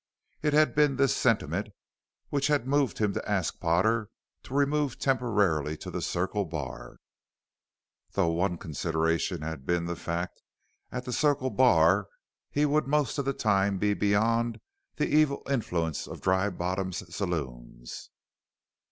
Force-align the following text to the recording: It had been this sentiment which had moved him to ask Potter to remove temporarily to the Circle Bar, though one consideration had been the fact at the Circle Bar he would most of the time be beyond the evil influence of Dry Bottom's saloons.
It 0.41 0.53
had 0.53 0.73
been 0.73 0.95
this 0.95 1.15
sentiment 1.15 1.67
which 2.29 2.47
had 2.47 2.65
moved 2.65 2.97
him 2.97 3.13
to 3.13 3.29
ask 3.29 3.59
Potter 3.59 4.09
to 4.41 4.53
remove 4.55 4.97
temporarily 4.97 5.77
to 5.77 5.91
the 5.91 6.01
Circle 6.01 6.45
Bar, 6.45 6.97
though 8.13 8.29
one 8.31 8.57
consideration 8.57 9.43
had 9.43 9.63
been 9.63 9.85
the 9.85 9.95
fact 9.95 10.41
at 10.91 11.05
the 11.05 11.13
Circle 11.13 11.51
Bar 11.51 12.07
he 12.49 12.65
would 12.65 12.87
most 12.87 13.19
of 13.19 13.25
the 13.25 13.33
time 13.33 13.77
be 13.77 13.93
beyond 13.93 14.59
the 14.95 15.05
evil 15.07 15.43
influence 15.47 16.07
of 16.07 16.19
Dry 16.21 16.49
Bottom's 16.49 17.15
saloons. 17.15 18.09